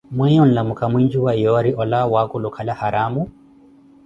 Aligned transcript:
mweyo 0.15 0.45
nlamu 0.45 0.73
ka 0.79 0.85
mwinjuwa 0.89 1.31
yoori 1.41 1.71
olawa 1.81 2.05
wa 2.13 2.19
akulukala 2.23 2.73
haramuh? 2.79 3.27